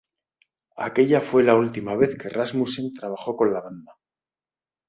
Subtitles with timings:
[0.85, 3.99] Aquella fue la última vez que Rasmussen trabajó con la banda.